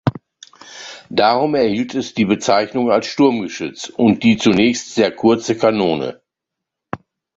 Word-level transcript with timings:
Darum 1.11 1.53
erhielt 1.53 1.93
es 1.93 2.15
die 2.15 2.25
Bezeichnung 2.25 2.89
als 2.89 3.05
Sturmgeschütz 3.05 3.87
und 3.87 4.23
die 4.23 4.37
zunächst 4.37 4.95
sehr 4.95 5.11
kurze 5.11 5.55
Kanone. 5.55 6.23